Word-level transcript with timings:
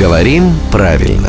Говорим 0.00 0.54
правильно. 0.72 1.28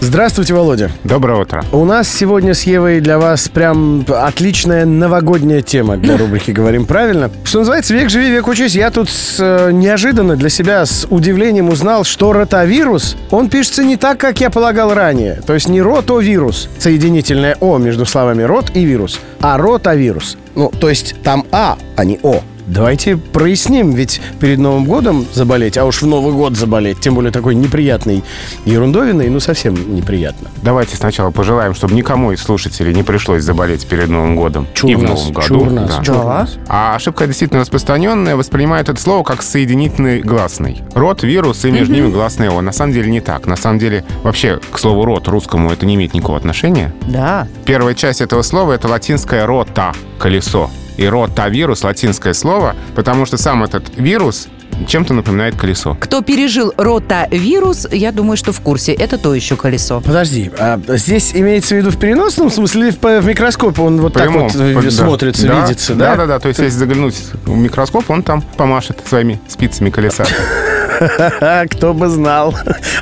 Здравствуйте, 0.00 0.52
Володя. 0.52 0.90
Доброе 1.04 1.42
утро. 1.42 1.64
У 1.70 1.84
нас 1.84 2.08
сегодня 2.08 2.52
с 2.52 2.64
Евой 2.64 2.98
для 2.98 3.20
вас 3.20 3.48
прям 3.48 4.04
отличная 4.08 4.84
новогодняя 4.84 5.60
тема 5.60 5.96
для 5.96 6.16
рубрики 6.16 6.50
«Говорим 6.50 6.86
правильно». 6.86 7.30
Что 7.44 7.60
называется, 7.60 7.94
век 7.94 8.10
живи, 8.10 8.30
век 8.30 8.48
учись. 8.48 8.74
Я 8.74 8.90
тут 8.90 9.08
с, 9.08 9.36
э, 9.38 9.70
неожиданно 9.70 10.34
для 10.34 10.48
себя 10.48 10.84
с 10.84 11.06
удивлением 11.08 11.68
узнал, 11.68 12.02
что 12.02 12.32
ротавирус, 12.32 13.16
он 13.30 13.48
пишется 13.48 13.84
не 13.84 13.96
так, 13.96 14.18
как 14.18 14.40
я 14.40 14.50
полагал 14.50 14.92
ранее. 14.92 15.40
То 15.46 15.54
есть 15.54 15.68
не 15.68 15.80
ротовирус, 15.80 16.68
соединительное 16.80 17.56
«о» 17.60 17.78
между 17.78 18.06
словами 18.06 18.42
«рот» 18.42 18.72
и 18.74 18.84
«вирус», 18.84 19.20
а 19.40 19.56
ротавирус. 19.56 20.36
Ну, 20.56 20.72
то 20.80 20.88
есть 20.88 21.14
там 21.22 21.46
«а», 21.52 21.78
а 21.96 22.04
не 22.04 22.18
«о». 22.24 22.42
Давайте 22.68 23.16
проясним, 23.16 23.92
ведь 23.92 24.20
перед 24.40 24.58
Новым 24.58 24.84
годом 24.84 25.26
заболеть, 25.32 25.78
а 25.78 25.84
уж 25.84 26.02
в 26.02 26.06
Новый 26.06 26.32
год 26.34 26.56
заболеть, 26.56 27.00
тем 27.00 27.14
более 27.14 27.32
такой 27.32 27.54
неприятный 27.54 28.22
ерундовиной, 28.64 29.28
ну 29.30 29.40
совсем 29.40 29.94
неприятно. 29.94 30.48
Давайте 30.62 30.96
сначала 30.96 31.30
пожелаем, 31.30 31.74
чтобы 31.74 31.94
никому 31.94 32.32
из 32.32 32.42
слушателей 32.42 32.92
не 32.94 33.02
пришлось 33.02 33.42
заболеть 33.42 33.86
перед 33.86 34.08
Новым 34.08 34.36
годом 34.36 34.66
Чур 34.74 34.90
и 34.90 34.94
в 34.94 35.02
нас, 35.02 35.10
Новом 35.20 35.32
году. 35.32 35.46
чур 35.48 35.70
нас, 35.70 35.96
Да. 35.96 36.04
чур 36.04 36.24
нас. 36.24 36.58
А 36.68 36.94
ошибка 36.96 37.26
действительно 37.26 37.60
распространенная, 37.60 38.36
воспринимают 38.36 38.88
это 38.88 39.00
слово 39.00 39.22
как 39.24 39.42
соединительный 39.42 40.20
гласный. 40.20 40.82
Рот, 40.94 41.22
вирус 41.22 41.64
и 41.64 41.70
между 41.70 41.94
ними 41.94 42.10
гласное 42.10 42.50
«о». 42.50 42.60
На 42.60 42.72
самом 42.72 42.92
деле 42.92 43.10
не 43.10 43.20
так. 43.20 43.46
На 43.46 43.56
самом 43.56 43.78
деле 43.78 44.04
вообще 44.22 44.60
к 44.70 44.78
слову 44.78 45.04
«рот» 45.04 45.26
русскому 45.28 45.70
это 45.72 45.86
не 45.86 45.94
имеет 45.94 46.12
никакого 46.14 46.36
отношения. 46.38 46.92
Да. 47.06 47.48
Первая 47.64 47.94
часть 47.94 48.20
этого 48.20 48.42
слова— 48.42 48.72
это 48.74 48.88
латинское 48.88 49.46
«рота»— 49.46 49.92
колесо. 50.18 50.70
И 50.98 51.06
ротавирус— 51.06 51.82
латинское 51.84 52.34
слово, 52.34 52.76
потому 52.94 53.24
что 53.24 53.38
сам 53.38 53.64
этот 53.64 53.84
вирус 53.96 54.48
чем-то 54.86 55.14
напоминает 55.14 55.56
колесо. 55.56 55.96
Кто 55.98 56.22
пережил 56.22 56.72
ротавирус, 56.76 57.88
я 57.90 58.12
думаю, 58.12 58.36
что 58.36 58.52
в 58.52 58.60
курсе. 58.60 58.92
Это 58.92 59.16
то 59.18 59.34
еще 59.34 59.56
колесо. 59.56 60.00
Подожди, 60.00 60.50
а 60.58 60.78
здесь 60.88 61.32
имеется 61.34 61.74
в 61.74 61.78
виду 61.78 61.90
в 61.90 61.98
переносном 61.98 62.50
смысле 62.50 62.88
или 62.88 62.90
в, 62.90 63.20
в 63.22 63.26
микроскоп 63.26 63.78
он 63.80 64.00
вот 64.00 64.12
так 64.12 64.24
Прямом. 64.24 64.48
вот 64.48 64.56
э, 64.60 64.74
Да. 64.82 64.90
смотрится, 64.90 65.46
Да. 65.46 65.62
видится, 65.66 65.94
да? 65.94 66.10
Да, 66.10 66.16
да, 66.16 66.26
да. 66.26 66.38
То 66.38 66.48
есть, 66.48 66.60
если 66.60 66.78
заглянуть 66.78 67.16
в 67.44 67.56
микроскоп, 67.56 68.10
он 68.10 68.22
там 68.22 68.42
помашет 68.42 69.00
своими 69.06 69.40
спицами 69.48 69.90
колеса. 69.90 70.24
Кто 71.70 71.94
бы 71.94 72.08
знал. 72.08 72.54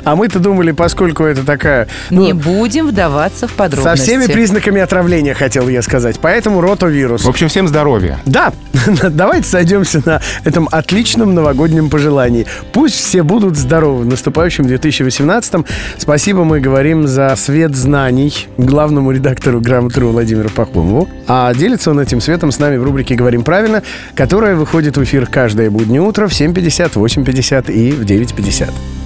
А 0.03 0.15
мы-то 0.15 0.39
думали, 0.39 0.71
поскольку 0.71 1.23
это 1.23 1.45
такая... 1.45 1.87
ну, 2.09 2.23
Не 2.23 2.33
будем 2.33 2.87
вдаваться 2.87 3.47
в 3.47 3.51
со 3.51 3.57
подробности. 3.57 4.03
всеми 4.03 4.25
признаками 4.25 4.81
отравления, 4.81 5.33
хотел 5.33 5.67
я 5.67 5.81
сказать. 5.81 6.19
Поэтому 6.21 6.61
ротовирус. 6.61 7.23
В 7.23 7.29
общем, 7.29 7.47
всем 7.49 7.67
здоровья. 7.67 8.19
Да, 8.25 8.53
давайте 9.09 9.47
сойдемся 9.47 10.01
на 10.05 10.21
этом 10.43 10.67
отличном 10.71 11.33
новогоднем 11.33 11.89
пожелании. 11.89 12.45
Пусть 12.73 12.95
все 12.95 13.23
будут 13.23 13.57
здоровы 13.57 14.03
в 14.03 14.05
наступающем 14.05 14.65
2018-м. 14.65 15.65
Спасибо 15.97 16.43
мы 16.43 16.59
говорим 16.59 17.07
за 17.07 17.35
свет 17.35 17.75
знаний 17.75 18.47
главному 18.57 19.11
редактору 19.11 19.59
«Грамотру» 19.59 20.09
Владимиру 20.09 20.49
Пахомову. 20.49 21.07
А 21.27 21.53
делится 21.53 21.91
он 21.91 21.99
этим 21.99 22.21
светом 22.21 22.51
с 22.51 22.59
нами 22.59 22.77
в 22.77 22.83
рубрике 22.83 23.15
«Говорим 23.15 23.43
правильно», 23.43 23.83
которая 24.15 24.55
выходит 24.55 24.97
в 24.97 25.03
эфир 25.03 25.27
каждое 25.27 25.69
буднее 25.69 26.01
утро 26.01 26.27
в 26.27 26.31
7.50, 26.31 26.93
8.50 26.93 27.71
и 27.87 27.91
в 27.91 28.03
9.50. 28.03 28.96